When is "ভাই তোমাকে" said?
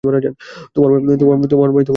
0.99-1.41